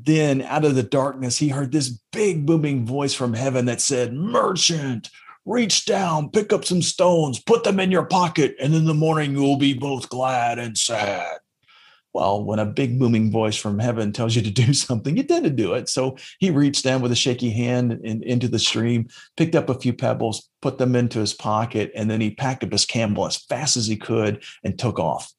then 0.04 0.40
out 0.42 0.64
of 0.64 0.74
the 0.74 0.82
darkness 0.82 1.36
he 1.36 1.48
heard 1.48 1.70
this 1.70 1.90
big 2.12 2.46
booming 2.46 2.84
voice 2.86 3.12
from 3.12 3.34
heaven 3.34 3.66
that 3.66 3.80
said 3.80 4.12
merchant 4.12 5.10
reach 5.44 5.84
down, 5.84 6.30
pick 6.30 6.52
up 6.52 6.64
some 6.64 6.82
stones, 6.82 7.40
put 7.40 7.64
them 7.64 7.80
in 7.80 7.90
your 7.90 8.06
pocket, 8.06 8.54
and 8.60 8.74
in 8.74 8.84
the 8.84 8.94
morning 8.94 9.32
you 9.32 9.42
will 9.42 9.58
be 9.58 9.74
both 9.74 10.08
glad 10.08 10.58
and 10.58 10.76
sad. 10.76 11.38
Well, 12.14 12.44
when 12.44 12.58
a 12.58 12.66
big 12.66 12.98
booming 12.98 13.30
voice 13.30 13.56
from 13.56 13.78
heaven 13.78 14.12
tells 14.12 14.36
you 14.36 14.42
to 14.42 14.50
do 14.50 14.74
something, 14.74 15.16
you 15.16 15.22
tend 15.22 15.44
to 15.44 15.50
do 15.50 15.72
it. 15.74 15.88
So 15.88 16.16
he 16.38 16.50
reached 16.50 16.84
down 16.84 17.00
with 17.00 17.12
a 17.12 17.16
shaky 17.16 17.50
hand 17.50 18.00
in, 18.04 18.22
into 18.22 18.48
the 18.48 18.58
stream, 18.58 19.08
picked 19.36 19.54
up 19.54 19.68
a 19.68 19.78
few 19.78 19.92
pebbles, 19.92 20.48
put 20.60 20.78
them 20.78 20.94
into 20.94 21.20
his 21.20 21.32
pocket, 21.32 21.90
and 21.94 22.10
then 22.10 22.20
he 22.20 22.34
packed 22.34 22.64
up 22.64 22.72
his 22.72 22.84
camel 22.84 23.26
as 23.26 23.36
fast 23.36 23.76
as 23.76 23.86
he 23.86 23.96
could 23.96 24.42
and 24.62 24.78
took 24.78 24.98
off. 24.98 25.32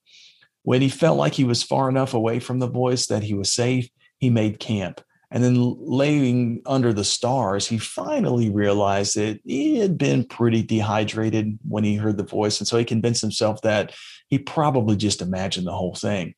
When 0.63 0.81
he 0.81 0.89
felt 0.89 1.17
like 1.17 1.33
he 1.33 1.43
was 1.43 1.61
far 1.61 1.89
enough 1.89 2.13
away 2.13 2.39
from 2.39 2.59
the 2.59 2.69
voice 2.69 3.07
that 3.07 3.23
he 3.23 3.33
was 3.33 3.51
safe, 3.51 3.89
he 4.17 4.29
made 4.29 4.59
camp. 4.59 5.01
And 5.33 5.43
then 5.43 5.55
laying 5.79 6.61
under 6.67 6.93
the 6.93 7.03
stars, 7.03 7.67
he 7.67 7.79
finally 7.79 8.51
realized 8.51 9.15
that 9.15 9.39
he 9.43 9.79
had 9.79 9.97
been 9.97 10.25
pretty 10.25 10.61
dehydrated 10.61 11.57
when 11.67 11.83
he 11.83 11.95
heard 11.95 12.17
the 12.17 12.23
voice. 12.23 12.59
And 12.59 12.67
so 12.67 12.77
he 12.77 12.85
convinced 12.85 13.21
himself 13.21 13.59
that 13.63 13.95
he 14.27 14.37
probably 14.37 14.95
just 14.95 15.23
imagined 15.23 15.65
the 15.65 15.71
whole 15.71 15.95
thing. 15.95 16.35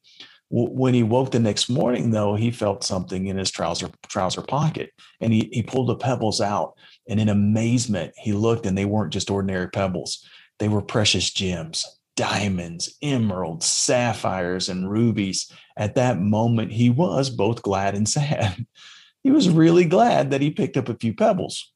When 0.49 0.93
he 0.93 1.03
woke 1.03 1.31
the 1.31 1.39
next 1.39 1.69
morning, 1.69 2.11
though, 2.11 2.35
he 2.35 2.51
felt 2.51 2.85
something 2.85 3.27
in 3.27 3.37
his 3.37 3.51
trouser 3.51 3.89
trouser 4.07 4.43
pocket, 4.43 4.91
and 5.19 5.33
he, 5.33 5.49
he 5.51 5.63
pulled 5.63 5.89
the 5.89 5.95
pebbles 5.95 6.39
out. 6.39 6.75
And 7.09 7.19
in 7.19 7.29
amazement, 7.29 8.13
he 8.15 8.31
looked, 8.31 8.65
and 8.65 8.77
they 8.77 8.85
weren't 8.85 9.11
just 9.11 9.31
ordinary 9.31 9.69
pebbles; 9.69 10.23
they 10.59 10.69
were 10.69 10.83
precious 10.83 11.31
gems 11.31 11.83
diamonds, 12.15 12.95
emeralds, 13.01 13.65
sapphires, 13.65 14.69
and 14.69 14.89
rubies. 14.89 15.51
At 15.77 15.95
that 15.95 16.19
moment, 16.19 16.71
he 16.71 16.89
was 16.89 17.29
both 17.29 17.61
glad 17.61 17.95
and 17.95 18.07
sad. 18.07 18.65
He 19.23 19.31
was 19.31 19.49
really 19.49 19.85
glad 19.85 20.31
that 20.31 20.41
he 20.41 20.51
picked 20.51 20.77
up 20.77 20.87
a 20.87 20.95
few 20.95 21.13
pebbles. 21.13 21.71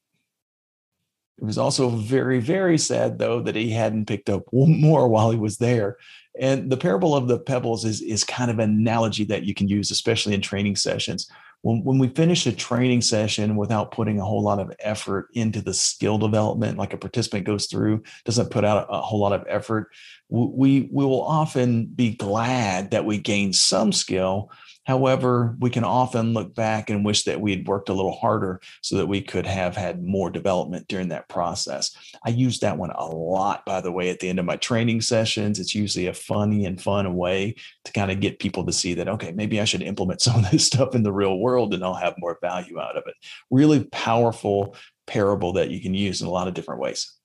It 1.40 1.44
was 1.44 1.58
also 1.58 1.88
very, 1.88 2.38
very 2.38 2.76
sad, 2.76 3.18
though, 3.18 3.40
that 3.42 3.56
he 3.56 3.70
hadn't 3.70 4.06
picked 4.06 4.28
up 4.28 4.44
more 4.52 5.08
while 5.08 5.30
he 5.30 5.38
was 5.38 5.56
there. 5.56 5.96
And 6.38 6.70
the 6.70 6.76
parable 6.76 7.16
of 7.16 7.28
the 7.28 7.38
pebbles 7.38 7.84
is, 7.84 8.02
is 8.02 8.24
kind 8.24 8.50
of 8.50 8.58
an 8.58 8.70
analogy 8.70 9.24
that 9.24 9.44
you 9.44 9.54
can 9.54 9.66
use, 9.66 9.90
especially 9.90 10.34
in 10.34 10.42
training 10.42 10.76
sessions. 10.76 11.30
When, 11.62 11.84
when 11.84 11.98
we 11.98 12.08
finish 12.08 12.46
a 12.46 12.52
training 12.52 13.02
session 13.02 13.56
without 13.56 13.90
putting 13.90 14.18
a 14.18 14.24
whole 14.24 14.42
lot 14.42 14.58
of 14.58 14.72
effort 14.78 15.28
into 15.34 15.60
the 15.60 15.74
skill 15.74 16.18
development, 16.18 16.78
like 16.78 16.92
a 16.92 16.98
participant 16.98 17.44
goes 17.46 17.66
through, 17.66 18.02
doesn't 18.24 18.50
put 18.50 18.64
out 18.64 18.88
a, 18.88 18.92
a 18.92 19.00
whole 19.00 19.20
lot 19.20 19.32
of 19.32 19.44
effort, 19.48 19.88
we, 20.28 20.88
we 20.92 21.04
will 21.04 21.22
often 21.22 21.86
be 21.86 22.14
glad 22.14 22.92
that 22.92 23.04
we 23.04 23.18
gained 23.18 23.56
some 23.56 23.92
skill, 23.92 24.50
However, 24.90 25.54
we 25.60 25.70
can 25.70 25.84
often 25.84 26.32
look 26.32 26.52
back 26.52 26.90
and 26.90 27.04
wish 27.04 27.22
that 27.22 27.40
we 27.40 27.52
had 27.52 27.68
worked 27.68 27.90
a 27.90 27.94
little 27.94 28.10
harder 28.10 28.60
so 28.82 28.96
that 28.96 29.06
we 29.06 29.22
could 29.22 29.46
have 29.46 29.76
had 29.76 30.02
more 30.02 30.30
development 30.30 30.88
during 30.88 31.10
that 31.10 31.28
process. 31.28 31.96
I 32.26 32.30
use 32.30 32.58
that 32.58 32.76
one 32.76 32.90
a 32.90 33.06
lot, 33.06 33.64
by 33.64 33.82
the 33.82 33.92
way, 33.92 34.10
at 34.10 34.18
the 34.18 34.28
end 34.28 34.40
of 34.40 34.46
my 34.46 34.56
training 34.56 35.02
sessions. 35.02 35.60
It's 35.60 35.76
usually 35.76 36.08
a 36.08 36.12
funny 36.12 36.64
and 36.64 36.82
fun 36.82 37.14
way 37.14 37.54
to 37.84 37.92
kind 37.92 38.10
of 38.10 38.18
get 38.18 38.40
people 38.40 38.66
to 38.66 38.72
see 38.72 38.94
that, 38.94 39.06
okay, 39.06 39.30
maybe 39.30 39.60
I 39.60 39.64
should 39.64 39.82
implement 39.82 40.20
some 40.22 40.44
of 40.44 40.50
this 40.50 40.66
stuff 40.66 40.96
in 40.96 41.04
the 41.04 41.12
real 41.12 41.38
world 41.38 41.72
and 41.72 41.84
I'll 41.84 41.94
have 41.94 42.14
more 42.18 42.36
value 42.42 42.80
out 42.80 42.96
of 42.96 43.04
it. 43.06 43.14
Really 43.48 43.84
powerful 43.92 44.74
parable 45.06 45.52
that 45.52 45.70
you 45.70 45.80
can 45.80 45.94
use 45.94 46.20
in 46.20 46.26
a 46.26 46.32
lot 46.32 46.48
of 46.48 46.54
different 46.54 46.80
ways. 46.80 47.16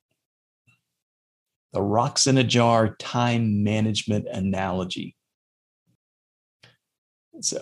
The 1.73 1.81
rocks 1.81 2.27
in 2.27 2.37
a 2.37 2.43
jar 2.43 2.95
time 2.99 3.63
management 3.63 4.27
analogy 4.31 5.14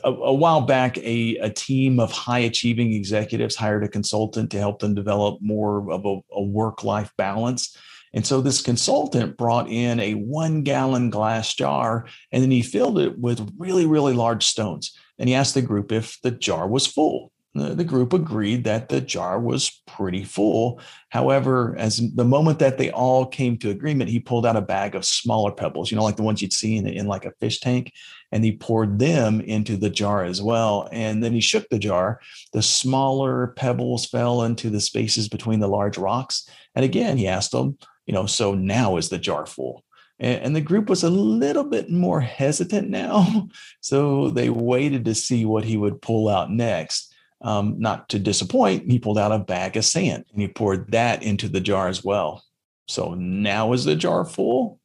a, 0.03 0.09
a, 0.09 0.33
while 0.33 0.61
back, 0.61 0.97
a, 0.99 1.37
a 1.37 1.49
team 1.49 1.99
of 1.99 2.11
high 2.11 2.39
achieving 2.39 2.93
executives 2.93 3.55
hired 3.55 3.83
a 3.83 3.89
consultant 3.89 4.51
to 4.51 4.59
help 4.59 4.79
them 4.79 4.95
develop 4.95 5.39
more 5.41 5.91
of 5.91 6.05
a, 6.05 6.19
a 6.31 6.41
work 6.41 6.83
life 6.83 7.11
balance. 7.17 7.77
And 8.13 8.25
so 8.25 8.41
this 8.41 8.61
consultant 8.61 9.37
brought 9.37 9.69
in 9.69 9.99
a 9.99 10.13
one 10.13 10.61
gallon 10.61 11.09
glass 11.09 11.53
jar 11.53 12.07
and 12.31 12.43
then 12.43 12.51
he 12.51 12.61
filled 12.61 12.99
it 12.99 13.17
with 13.17 13.51
really, 13.57 13.85
really 13.85 14.13
large 14.13 14.45
stones. 14.45 14.95
And 15.17 15.27
he 15.27 15.35
asked 15.35 15.55
the 15.55 15.61
group 15.61 15.91
if 15.91 16.19
the 16.21 16.31
jar 16.31 16.67
was 16.67 16.87
full 16.87 17.32
the, 17.55 17.83
group 17.83 18.13
agreed 18.13 18.63
that 18.63 18.89
the 18.89 18.99
jar 18.99 19.39
was 19.39 19.81
pretty 19.85 20.23
full. 20.23 20.79
However, 21.09 21.75
as 21.77 21.97
the 22.15 22.25
moment 22.25 22.57
that 22.59 22.79
they 22.79 22.89
all 22.89 23.27
came 23.27 23.57
to 23.57 23.69
agreement, 23.69 24.09
he 24.09 24.19
pulled 24.19 24.45
out 24.45 24.55
a 24.55 24.61
bag 24.61 24.95
of 24.95 25.05
smaller 25.05 25.51
pebbles, 25.51 25.91
you 25.91 25.97
know, 25.97 26.03
like 26.03 26.15
the 26.15 26.23
ones 26.23 26.41
you'd 26.41 26.51
see 26.51 26.77
in, 26.77 26.87
in 26.87 27.05
like 27.05 27.25
a 27.25 27.33
fish 27.39 27.59
tank, 27.59 27.93
and 28.31 28.43
he 28.43 28.57
poured 28.57 28.97
them 28.97 29.39
into 29.41 29.77
the 29.77 29.91
jar 29.91 30.23
as 30.23 30.41
well. 30.41 30.89
And 30.91 31.23
then 31.23 31.31
he 31.33 31.41
shook 31.41 31.69
the 31.69 31.77
jar. 31.77 32.19
The 32.53 32.63
smaller 32.63 33.53
pebbles 33.55 34.07
fell 34.07 34.41
into 34.43 34.71
the 34.71 34.81
spaces 34.81 35.29
between 35.29 35.59
the 35.59 35.67
large 35.67 35.99
rocks. 35.99 36.49
And 36.73 36.83
again, 36.83 37.17
he 37.17 37.27
asked 37.27 37.51
them, 37.51 37.77
you 38.07 38.13
know, 38.13 38.25
so 38.25 38.55
now 38.55 38.97
is 38.97 39.09
the 39.09 39.19
jar 39.19 39.45
full? 39.45 39.83
and 40.19 40.55
the 40.55 40.61
group 40.61 40.89
was 40.89 41.03
a 41.03 41.09
little 41.09 41.65
bit 41.65 41.89
more 41.89 42.21
hesitant 42.21 42.89
now. 42.89 43.49
So 43.81 44.29
they 44.29 44.49
waited 44.49 45.03
to 45.05 45.15
see 45.15 45.43
what 45.43 45.65
he 45.65 45.75
would 45.75 46.01
pull 46.01 46.29
out 46.29 46.49
next 46.49 47.12
um, 47.43 47.79
not 47.79 48.09
to 48.09 48.19
disappoint, 48.19 48.89
he 48.89 48.99
pulled 48.99 49.19
out 49.19 49.31
a 49.31 49.39
bag 49.39 49.77
of 49.77 49.85
sand 49.85 50.25
and 50.31 50.41
he 50.41 50.47
poured 50.47 50.91
that 50.91 51.23
into 51.23 51.47
the 51.47 51.59
jar 51.59 51.87
as 51.87 52.03
well. 52.03 52.43
So 52.87 53.13
now 53.13 53.73
is 53.73 53.85
the 53.85 53.95
jar 53.95 54.25
full? 54.25 54.79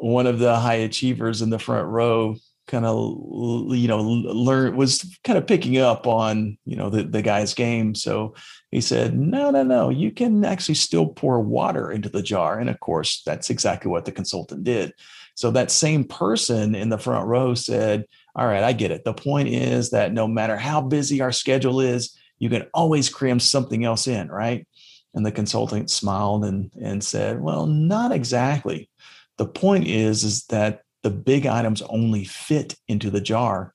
One 0.00 0.26
of 0.26 0.38
the 0.38 0.56
high 0.56 0.74
achievers 0.74 1.42
in 1.42 1.50
the 1.50 1.58
front 1.58 1.88
row 1.88 2.36
kind 2.66 2.84
of 2.84 3.74
you 3.76 3.86
know 3.86 4.02
learn 4.02 4.76
was 4.76 5.18
kind 5.22 5.38
of 5.38 5.46
picking 5.46 5.78
up 5.78 6.06
on 6.06 6.58
you 6.64 6.76
know 6.76 6.90
the, 6.90 7.04
the 7.04 7.22
guy's 7.22 7.54
game 7.54 7.94
so 7.94 8.34
he 8.70 8.80
said 8.80 9.16
no 9.16 9.50
no 9.50 9.62
no 9.62 9.88
you 9.88 10.10
can 10.10 10.44
actually 10.44 10.74
still 10.74 11.06
pour 11.06 11.40
water 11.40 11.92
into 11.92 12.08
the 12.08 12.22
jar 12.22 12.58
and 12.58 12.68
of 12.68 12.80
course 12.80 13.22
that's 13.24 13.50
exactly 13.50 13.90
what 13.90 14.04
the 14.04 14.12
consultant 14.12 14.64
did 14.64 14.92
so 15.34 15.50
that 15.50 15.70
same 15.70 16.02
person 16.02 16.74
in 16.74 16.88
the 16.88 16.98
front 16.98 17.26
row 17.28 17.54
said 17.54 18.04
all 18.36 18.46
right, 18.46 18.62
I 18.62 18.72
get 18.72 18.90
it. 18.90 19.04
The 19.04 19.14
point 19.14 19.48
is 19.48 19.90
that 19.90 20.12
no 20.12 20.28
matter 20.28 20.56
how 20.56 20.82
busy 20.82 21.22
our 21.22 21.32
schedule 21.32 21.80
is, 21.80 22.16
you 22.38 22.50
can 22.50 22.66
always 22.74 23.08
cram 23.08 23.40
something 23.40 23.84
else 23.84 24.06
in, 24.06 24.28
right? 24.28 24.66
And 25.14 25.24
the 25.24 25.32
consultant 25.32 25.90
smiled 25.90 26.44
and, 26.44 26.70
and 26.80 27.02
said, 27.02 27.40
Well, 27.40 27.66
not 27.66 28.12
exactly. 28.12 28.90
The 29.38 29.46
point 29.46 29.86
is, 29.86 30.22
is 30.22 30.44
that 30.46 30.82
the 31.02 31.10
big 31.10 31.46
items 31.46 31.80
only 31.82 32.24
fit 32.24 32.74
into 32.88 33.10
the 33.10 33.22
jar 33.22 33.72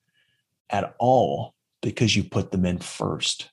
at 0.70 0.96
all 1.00 1.56
because 1.82 2.16
you 2.16 2.24
put 2.24 2.52
them 2.52 2.66
in 2.66 2.78
first. 2.78 3.50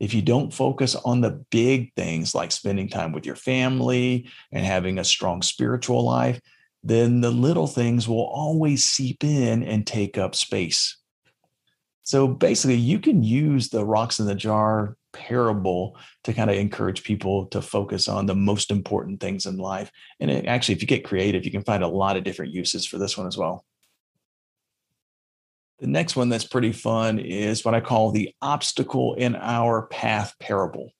If 0.00 0.12
you 0.12 0.20
don't 0.20 0.52
focus 0.52 0.96
on 0.96 1.20
the 1.20 1.42
big 1.50 1.94
things 1.94 2.34
like 2.34 2.52
spending 2.52 2.88
time 2.88 3.12
with 3.12 3.24
your 3.24 3.36
family 3.36 4.28
and 4.50 4.66
having 4.66 4.98
a 4.98 5.04
strong 5.04 5.40
spiritual 5.40 6.04
life, 6.04 6.40
then 6.82 7.20
the 7.20 7.30
little 7.30 7.66
things 7.66 8.08
will 8.08 8.24
always 8.24 8.84
seep 8.84 9.22
in 9.22 9.62
and 9.62 9.86
take 9.86 10.18
up 10.18 10.34
space. 10.34 10.96
So 12.02 12.26
basically, 12.26 12.76
you 12.76 12.98
can 12.98 13.22
use 13.22 13.68
the 13.68 13.84
rocks 13.84 14.18
in 14.18 14.26
the 14.26 14.34
jar 14.34 14.96
parable 15.12 15.96
to 16.24 16.32
kind 16.32 16.50
of 16.50 16.56
encourage 16.56 17.04
people 17.04 17.46
to 17.46 17.62
focus 17.62 18.08
on 18.08 18.26
the 18.26 18.34
most 18.34 18.70
important 18.70 19.20
things 19.20 19.46
in 19.46 19.56
life. 19.56 19.90
And 20.18 20.30
it, 20.30 20.46
actually, 20.46 20.74
if 20.74 20.82
you 20.82 20.88
get 20.88 21.04
creative, 21.04 21.44
you 21.44 21.50
can 21.50 21.62
find 21.62 21.84
a 21.84 21.88
lot 21.88 22.16
of 22.16 22.24
different 22.24 22.52
uses 22.52 22.86
for 22.86 22.98
this 22.98 23.16
one 23.16 23.26
as 23.26 23.36
well. 23.36 23.64
The 25.78 25.86
next 25.86 26.16
one 26.16 26.28
that's 26.28 26.46
pretty 26.46 26.72
fun 26.72 27.18
is 27.18 27.64
what 27.64 27.74
I 27.74 27.80
call 27.80 28.10
the 28.10 28.34
obstacle 28.40 29.14
in 29.14 29.36
our 29.36 29.82
path 29.86 30.34
parable. 30.40 30.90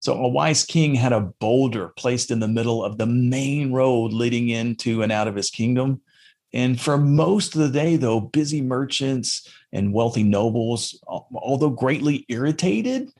So 0.00 0.14
a 0.14 0.28
wise 0.28 0.64
king 0.64 0.94
had 0.94 1.12
a 1.12 1.20
boulder 1.20 1.88
placed 1.88 2.30
in 2.30 2.40
the 2.40 2.48
middle 2.48 2.82
of 2.84 2.98
the 2.98 3.06
main 3.06 3.72
road 3.72 4.12
leading 4.12 4.48
into 4.48 5.02
and 5.02 5.12
out 5.12 5.28
of 5.28 5.36
his 5.36 5.50
kingdom. 5.50 6.00
And 6.52 6.80
for 6.80 6.98
most 6.98 7.54
of 7.54 7.60
the 7.60 7.68
day, 7.68 7.96
though, 7.96 8.20
busy 8.20 8.60
merchants 8.60 9.48
and 9.72 9.92
wealthy 9.92 10.24
nobles, 10.24 10.98
although 11.06 11.70
greatly 11.70 12.24
irritated 12.28 13.12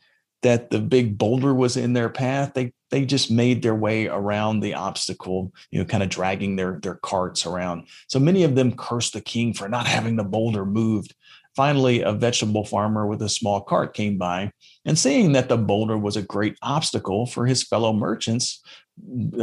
that 0.43 0.71
the 0.71 0.81
big 0.81 1.19
boulder 1.19 1.55
was 1.55 1.77
in 1.77 1.93
their 1.93 2.09
path, 2.09 2.55
they 2.55 2.73
they 2.91 3.05
just 3.05 3.31
made 3.31 3.63
their 3.63 3.75
way 3.75 4.09
around 4.09 4.61
the 4.61 4.75
obstacle, 4.75 5.53
you 5.71 5.79
know, 5.79 5.85
kind 5.85 6.03
of 6.03 6.09
dragging 6.09 6.57
their 6.57 6.81
their 6.83 6.97
carts 6.97 7.47
around. 7.47 7.87
So 8.09 8.19
many 8.19 8.43
of 8.43 8.55
them 8.55 8.75
cursed 8.75 9.13
the 9.13 9.21
king 9.21 9.53
for 9.53 9.69
not 9.69 9.87
having 9.87 10.17
the 10.17 10.25
boulder 10.25 10.65
moved. 10.65 11.15
Finally, 11.61 12.01
a 12.01 12.13
vegetable 12.13 12.65
farmer 12.65 13.07
with 13.07 13.21
a 13.21 13.29
small 13.29 13.61
cart 13.61 13.93
came 13.93 14.17
by, 14.17 14.51
and 14.87 14.99
seeing 14.99 15.33
that 15.33 15.51
the 15.51 15.59
boulder 15.59 15.99
was 15.99 16.17
a 16.17 16.23
great 16.23 16.57
obstacle 16.63 17.27
for 17.27 17.45
his 17.45 17.63
fellow 17.63 17.93
merchants, 17.93 18.63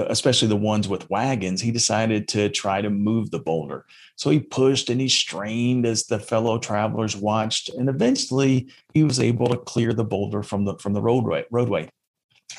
especially 0.07 0.47
the 0.47 0.55
ones 0.55 0.87
with 0.87 1.07
wagons, 1.11 1.61
he 1.61 1.69
decided 1.69 2.27
to 2.27 2.49
try 2.49 2.81
to 2.81 2.89
move 2.89 3.29
the 3.29 3.37
boulder. 3.37 3.85
So 4.15 4.31
he 4.31 4.39
pushed 4.39 4.89
and 4.89 4.99
he 4.99 5.09
strained 5.09 5.85
as 5.85 6.07
the 6.07 6.17
fellow 6.17 6.57
travelers 6.57 7.15
watched, 7.15 7.69
and 7.69 7.87
eventually 7.87 8.67
he 8.95 9.03
was 9.03 9.19
able 9.19 9.45
to 9.49 9.57
clear 9.57 9.93
the 9.93 10.03
boulder 10.03 10.41
from 10.41 10.65
the 10.65 10.75
from 10.79 10.93
the 10.93 11.03
roadway. 11.03 11.45
roadway. 11.51 11.87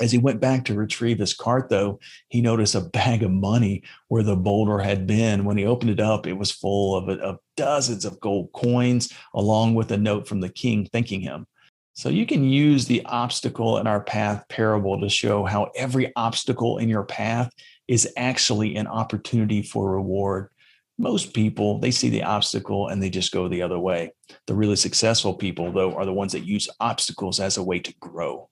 As 0.00 0.12
he 0.12 0.18
went 0.18 0.40
back 0.40 0.64
to 0.64 0.74
retrieve 0.74 1.18
his 1.18 1.34
cart, 1.34 1.68
though, 1.70 1.98
he 2.28 2.40
noticed 2.40 2.74
a 2.74 2.80
bag 2.92 3.22
of 3.22 3.30
money 3.30 3.82
where 4.08 4.22
the 4.22 4.36
boulder 4.36 4.78
had 4.78 5.06
been. 5.06 5.44
When 5.44 5.56
he 5.56 5.64
opened 5.64 5.90
it 5.90 6.00
up, 6.00 6.26
it 6.26 6.34
was 6.34 6.50
full 6.50 6.96
of, 6.96 7.08
of 7.20 7.38
dozens 7.56 8.04
of 8.04 8.20
gold 8.20 8.50
coins, 8.52 9.12
along 9.34 9.74
with 9.74 9.90
a 9.90 9.98
note 9.98 10.28
from 10.28 10.40
the 10.40 10.48
king 10.48 10.86
thanking 10.92 11.20
him. 11.20 11.46
So 11.94 12.10
you 12.10 12.26
can 12.26 12.44
use 12.44 12.86
the 12.86 13.04
obstacle 13.06 13.78
in 13.78 13.88
our 13.88 14.00
path 14.00 14.44
parable 14.48 15.00
to 15.00 15.08
show 15.08 15.44
how 15.44 15.72
every 15.74 16.12
obstacle 16.14 16.78
in 16.78 16.88
your 16.88 17.02
path 17.02 17.50
is 17.88 18.08
actually 18.16 18.76
an 18.76 18.86
opportunity 18.86 19.62
for 19.62 19.90
reward. 19.90 20.50
Most 20.96 21.34
people, 21.34 21.80
they 21.80 21.90
see 21.90 22.08
the 22.08 22.22
obstacle 22.22 22.86
and 22.86 23.02
they 23.02 23.10
just 23.10 23.32
go 23.32 23.48
the 23.48 23.62
other 23.62 23.80
way. 23.80 24.12
The 24.46 24.54
really 24.54 24.76
successful 24.76 25.34
people, 25.34 25.72
though, 25.72 25.94
are 25.96 26.04
the 26.04 26.12
ones 26.12 26.30
that 26.32 26.46
use 26.46 26.68
obstacles 26.78 27.40
as 27.40 27.56
a 27.56 27.64
way 27.64 27.80
to 27.80 27.94
grow. 27.98 28.48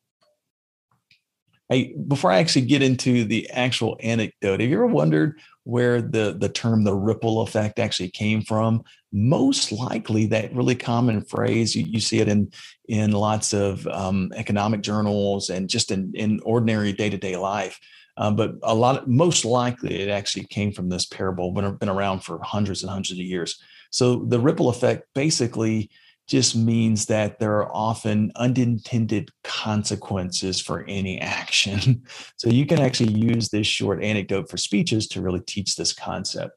Before 1.68 2.30
I 2.30 2.38
actually 2.38 2.66
get 2.66 2.82
into 2.82 3.24
the 3.24 3.50
actual 3.50 3.98
anecdote, 4.00 4.60
have 4.60 4.70
you 4.70 4.76
ever 4.76 4.86
wondered 4.86 5.40
where 5.64 6.00
the, 6.00 6.36
the 6.38 6.48
term 6.48 6.84
the 6.84 6.94
ripple 6.94 7.40
effect 7.40 7.80
actually 7.80 8.10
came 8.10 8.40
from? 8.40 8.84
Most 9.12 9.72
likely, 9.72 10.26
that 10.26 10.54
really 10.54 10.76
common 10.76 11.24
phrase, 11.24 11.74
you, 11.74 11.84
you 11.84 11.98
see 11.98 12.20
it 12.20 12.28
in, 12.28 12.52
in 12.88 13.10
lots 13.10 13.52
of 13.52 13.84
um, 13.88 14.30
economic 14.36 14.80
journals 14.80 15.50
and 15.50 15.68
just 15.68 15.90
in, 15.90 16.12
in 16.14 16.40
ordinary 16.44 16.92
day 16.92 17.10
to 17.10 17.16
day 17.18 17.36
life. 17.36 17.80
Um, 18.16 18.36
but 18.36 18.54
a 18.62 18.74
lot, 18.74 19.02
of, 19.02 19.08
most 19.08 19.44
likely, 19.44 20.00
it 20.00 20.08
actually 20.08 20.44
came 20.44 20.72
from 20.72 20.88
this 20.88 21.04
parable, 21.04 21.50
been, 21.50 21.76
been 21.76 21.88
around 21.88 22.20
for 22.20 22.40
hundreds 22.42 22.82
and 22.82 22.90
hundreds 22.90 23.18
of 23.18 23.26
years. 23.26 23.60
So 23.90 24.24
the 24.28 24.38
ripple 24.38 24.68
effect 24.68 25.08
basically 25.14 25.90
just 26.26 26.56
means 26.56 27.06
that 27.06 27.38
there 27.38 27.52
are 27.58 27.74
often 27.74 28.32
unintended 28.36 29.30
consequences 29.44 30.60
for 30.60 30.84
any 30.88 31.20
action. 31.20 32.02
so 32.36 32.50
you 32.50 32.66
can 32.66 32.80
actually 32.80 33.12
use 33.12 33.48
this 33.48 33.66
short 33.66 34.02
anecdote 34.02 34.50
for 34.50 34.56
speeches 34.56 35.06
to 35.08 35.20
really 35.20 35.40
teach 35.40 35.76
this 35.76 35.92
concept. 35.92 36.52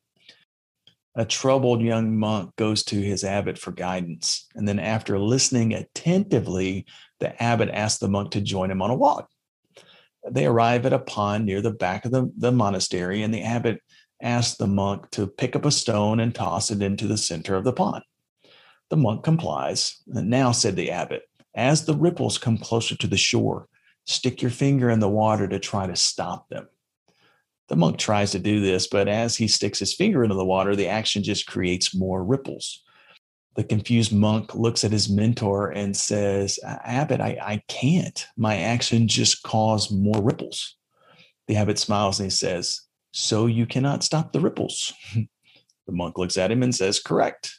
A 1.15 1.25
troubled 1.25 1.81
young 1.81 2.17
monk 2.17 2.55
goes 2.55 2.83
to 2.85 2.95
his 2.95 3.23
abbot 3.23 3.57
for 3.57 3.71
guidance. 3.71 4.47
And 4.55 4.67
then, 4.67 4.79
after 4.79 5.19
listening 5.19 5.73
attentively, 5.73 6.85
the 7.19 7.41
abbot 7.41 7.69
asks 7.69 7.99
the 7.99 8.07
monk 8.07 8.31
to 8.31 8.41
join 8.41 8.71
him 8.71 8.81
on 8.81 8.91
a 8.91 8.95
walk. 8.95 9.29
they 10.29 10.45
arrive 10.45 10.85
at 10.85 10.93
a 10.93 10.99
pond 10.99 11.45
near 11.45 11.61
the 11.61 11.71
back 11.71 12.05
of 12.05 12.11
the, 12.11 12.31
the 12.37 12.51
monastery, 12.51 13.23
and 13.23 13.33
the 13.33 13.43
abbot 13.43 13.81
asks 14.21 14.57
the 14.57 14.67
monk 14.67 15.09
to 15.11 15.27
pick 15.27 15.55
up 15.55 15.65
a 15.65 15.71
stone 15.71 16.19
and 16.19 16.35
toss 16.35 16.71
it 16.71 16.81
into 16.81 17.07
the 17.07 17.17
center 17.17 17.55
of 17.55 17.63
the 17.63 17.73
pond. 17.73 18.03
The 18.89 18.97
monk 18.97 19.23
complies. 19.23 20.01
Now, 20.07 20.51
said 20.51 20.75
the 20.75 20.91
abbot, 20.91 21.23
as 21.55 21.85
the 21.85 21.93
ripples 21.93 22.37
come 22.37 22.57
closer 22.57 22.95
to 22.97 23.07
the 23.07 23.17
shore, 23.17 23.67
stick 24.05 24.41
your 24.41 24.51
finger 24.51 24.89
in 24.89 24.99
the 24.99 25.09
water 25.09 25.47
to 25.47 25.59
try 25.59 25.87
to 25.87 25.95
stop 25.95 26.49
them. 26.49 26.67
The 27.67 27.75
monk 27.75 27.99
tries 27.99 28.31
to 28.31 28.39
do 28.39 28.61
this, 28.61 28.87
but 28.87 29.07
as 29.07 29.35
he 29.37 29.47
sticks 29.47 29.77
his 29.77 29.93
finger 29.93 30.23
into 30.23 30.35
the 30.35 30.45
water, 30.45 30.75
the 30.75 30.87
action 30.87 31.21
just 31.21 31.45
creates 31.45 31.95
more 31.95 32.23
ripples. 32.23 32.83
The 33.55 33.63
confused 33.63 34.11
monk 34.11 34.55
looks 34.55 34.83
at 34.83 34.91
his 34.91 35.09
mentor 35.09 35.69
and 35.69 35.95
says, 35.95 36.59
Abbot, 36.63 37.21
I, 37.21 37.37
I 37.41 37.63
can't. 37.67 38.25
My 38.37 38.57
action 38.57 39.07
just 39.07 39.43
caused 39.43 39.95
more 39.95 40.21
ripples. 40.21 40.75
The 41.47 41.57
abbot 41.57 41.77
smiles 41.77 42.19
and 42.19 42.27
he 42.27 42.31
says, 42.31 42.81
So 43.11 43.45
you 43.45 43.65
cannot 43.65 44.03
stop 44.03 44.31
the 44.31 44.39
ripples. 44.39 44.93
the 45.13 45.27
monk 45.89 46.17
looks 46.17 46.37
at 46.37 46.51
him 46.51 46.63
and 46.63 46.73
says, 46.73 46.99
Correct. 46.99 47.58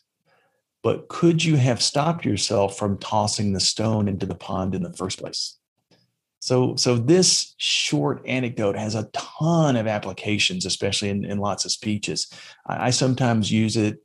But 0.82 1.08
could 1.08 1.44
you 1.44 1.56
have 1.56 1.82
stopped 1.82 2.24
yourself 2.24 2.78
from 2.78 2.98
tossing 2.98 3.52
the 3.52 3.60
stone 3.60 4.08
into 4.08 4.26
the 4.26 4.34
pond 4.34 4.74
in 4.74 4.82
the 4.82 4.92
first 4.92 5.18
place? 5.18 5.58
So, 6.40 6.74
so 6.76 6.96
this 6.96 7.54
short 7.58 8.26
anecdote 8.26 8.76
has 8.76 8.94
a 8.94 9.10
ton 9.12 9.76
of 9.76 9.86
applications, 9.86 10.64
especially 10.64 11.10
in, 11.10 11.24
in 11.24 11.38
lots 11.38 11.66
of 11.66 11.72
speeches. 11.72 12.32
I, 12.66 12.86
I 12.86 12.90
sometimes 12.90 13.52
use 13.52 13.76
it 13.76 13.98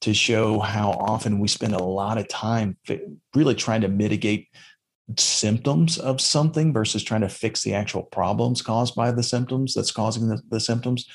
to 0.00 0.14
show 0.14 0.58
how 0.58 0.92
often 0.92 1.38
we 1.38 1.48
spend 1.48 1.74
a 1.74 1.82
lot 1.82 2.18
of 2.18 2.28
time 2.28 2.76
really 3.34 3.54
trying 3.54 3.82
to 3.82 3.88
mitigate 3.88 4.48
symptoms 5.18 5.98
of 5.98 6.20
something 6.20 6.72
versus 6.72 7.02
trying 7.02 7.20
to 7.20 7.28
fix 7.28 7.62
the 7.62 7.74
actual 7.74 8.02
problems 8.04 8.62
caused 8.62 8.94
by 8.94 9.10
the 9.12 9.22
symptoms 9.22 9.74
that's 9.74 9.90
causing 9.90 10.28
the, 10.28 10.40
the 10.48 10.60
symptoms 10.60 11.06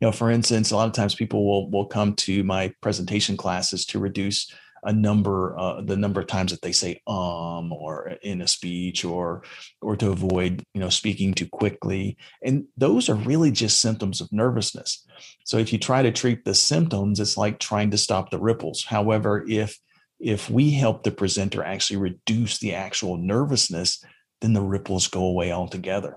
you 0.00 0.06
know 0.06 0.12
for 0.12 0.30
instance 0.30 0.72
a 0.72 0.76
lot 0.76 0.88
of 0.88 0.92
times 0.92 1.14
people 1.14 1.46
will 1.46 1.70
will 1.70 1.86
come 1.86 2.12
to 2.14 2.42
my 2.42 2.70
presentation 2.82 3.36
classes 3.36 3.86
to 3.86 3.98
reduce 3.98 4.52
a 4.86 4.92
number 4.92 5.58
uh, 5.58 5.82
the 5.82 5.96
number 5.96 6.20
of 6.20 6.26
times 6.26 6.52
that 6.52 6.62
they 6.62 6.72
say 6.72 7.02
um 7.06 7.72
or 7.72 8.14
in 8.22 8.40
a 8.40 8.48
speech 8.48 9.04
or 9.04 9.42
or 9.82 9.96
to 9.96 10.10
avoid 10.10 10.62
you 10.72 10.80
know 10.80 10.88
speaking 10.88 11.34
too 11.34 11.48
quickly. 11.48 12.16
And 12.42 12.64
those 12.76 13.08
are 13.08 13.14
really 13.14 13.50
just 13.50 13.80
symptoms 13.80 14.20
of 14.20 14.32
nervousness. 14.32 15.04
So 15.44 15.58
if 15.58 15.72
you 15.72 15.78
try 15.78 16.02
to 16.02 16.12
treat 16.12 16.44
the 16.44 16.54
symptoms 16.54 17.20
it's 17.20 17.36
like 17.36 17.58
trying 17.58 17.90
to 17.90 17.98
stop 17.98 18.30
the 18.30 18.40
ripples. 18.40 18.84
However 18.84 19.44
if 19.48 19.76
if 20.18 20.48
we 20.48 20.70
help 20.70 21.02
the 21.02 21.10
presenter 21.10 21.62
actually 21.62 21.98
reduce 21.98 22.58
the 22.58 22.74
actual 22.74 23.18
nervousness 23.18 24.02
then 24.40 24.52
the 24.52 24.62
ripples 24.62 25.08
go 25.08 25.24
away 25.24 25.52
altogether 25.52 26.16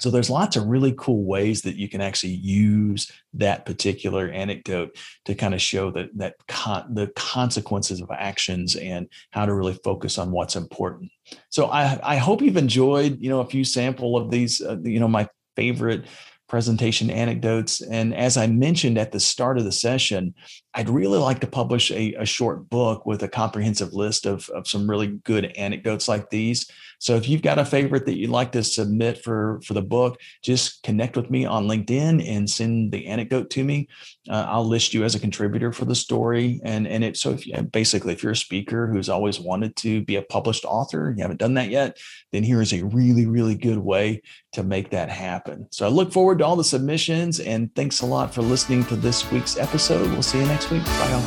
so 0.00 0.10
there's 0.10 0.30
lots 0.30 0.56
of 0.56 0.66
really 0.66 0.94
cool 0.96 1.24
ways 1.24 1.62
that 1.62 1.76
you 1.76 1.88
can 1.88 2.00
actually 2.00 2.32
use 2.34 3.10
that 3.34 3.66
particular 3.66 4.28
anecdote 4.30 4.96
to 5.26 5.34
kind 5.34 5.54
of 5.54 5.60
show 5.60 5.90
that 5.90 6.16
that 6.16 6.34
con- 6.48 6.94
the 6.94 7.08
consequences 7.16 8.00
of 8.00 8.10
actions 8.10 8.76
and 8.76 9.08
how 9.30 9.44
to 9.44 9.54
really 9.54 9.78
focus 9.84 10.18
on 10.18 10.30
what's 10.30 10.56
important. 10.56 11.10
So 11.50 11.66
I 11.66 11.98
I 12.02 12.16
hope 12.16 12.42
you've 12.42 12.56
enjoyed 12.56 13.18
you 13.20 13.30
know 13.30 13.40
a 13.40 13.46
few 13.46 13.64
sample 13.64 14.16
of 14.16 14.30
these 14.30 14.60
uh, 14.60 14.78
you 14.82 15.00
know 15.00 15.08
my 15.08 15.28
favorite 15.56 16.06
presentation 16.50 17.10
anecdotes. 17.10 17.80
And 17.80 18.12
as 18.12 18.36
I 18.36 18.48
mentioned 18.48 18.98
at 18.98 19.12
the 19.12 19.20
start 19.20 19.56
of 19.56 19.64
the 19.64 19.72
session, 19.72 20.34
I'd 20.74 20.88
really 20.88 21.18
like 21.18 21.40
to 21.40 21.46
publish 21.46 21.90
a, 21.90 22.14
a 22.14 22.24
short 22.24 22.70
book 22.70 23.04
with 23.04 23.22
a 23.22 23.28
comprehensive 23.28 23.92
list 23.92 24.24
of, 24.24 24.48
of 24.50 24.68
some 24.68 24.88
really 24.88 25.08
good 25.24 25.46
anecdotes 25.56 26.06
like 26.06 26.30
these. 26.30 26.70
So 27.00 27.16
if 27.16 27.28
you've 27.28 27.42
got 27.42 27.58
a 27.58 27.64
favorite 27.64 28.04
that 28.06 28.18
you'd 28.18 28.30
like 28.30 28.52
to 28.52 28.62
submit 28.62 29.24
for, 29.24 29.60
for 29.64 29.72
the 29.72 29.82
book, 29.82 30.20
just 30.42 30.82
connect 30.82 31.16
with 31.16 31.30
me 31.30 31.46
on 31.46 31.66
LinkedIn 31.66 32.28
and 32.28 32.48
send 32.48 32.92
the 32.92 33.06
anecdote 33.06 33.48
to 33.50 33.64
me. 33.64 33.88
Uh, 34.28 34.44
I'll 34.46 34.66
list 34.66 34.92
you 34.92 35.02
as 35.02 35.14
a 35.14 35.20
contributor 35.20 35.72
for 35.72 35.86
the 35.86 35.94
story. 35.94 36.60
And, 36.62 36.86
and 36.86 37.02
it, 37.02 37.16
so 37.16 37.30
if 37.30 37.46
you, 37.46 37.54
basically, 37.62 38.12
if 38.12 38.22
you're 38.22 38.32
a 38.32 38.36
speaker 38.36 38.86
who's 38.86 39.08
always 39.08 39.40
wanted 39.40 39.76
to 39.76 40.04
be 40.04 40.16
a 40.16 40.22
published 40.22 40.66
author, 40.66 41.08
and 41.08 41.18
you 41.18 41.22
haven't 41.22 41.40
done 41.40 41.54
that 41.54 41.70
yet, 41.70 41.96
then 42.32 42.42
here 42.42 42.60
is 42.60 42.74
a 42.74 42.84
really, 42.84 43.26
really 43.26 43.54
good 43.54 43.78
way 43.78 44.20
to 44.52 44.62
make 44.62 44.90
that 44.90 45.08
happen. 45.08 45.66
So 45.70 45.86
I 45.86 45.88
look 45.88 46.12
forward 46.12 46.38
to 46.40 46.44
all 46.44 46.56
the 46.56 46.64
submissions 46.64 47.40
and 47.40 47.74
thanks 47.74 48.02
a 48.02 48.06
lot 48.06 48.34
for 48.34 48.42
listening 48.42 48.84
to 48.86 48.96
this 48.96 49.30
week's 49.32 49.56
episode. 49.56 50.10
We'll 50.10 50.22
see 50.22 50.40
you 50.40 50.46
next 50.46 50.59
week. 50.68 50.84
Bye 50.84 51.12
all. 51.12 51.22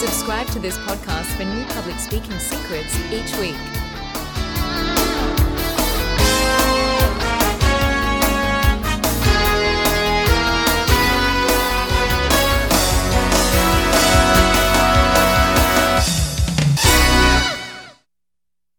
Subscribe 0.00 0.46
to 0.48 0.58
this 0.58 0.76
podcast 0.78 1.26
for 1.36 1.44
new 1.44 1.64
public 1.66 1.98
speaking 1.98 2.38
secrets 2.38 2.96
each 3.10 3.36
week. 3.38 3.85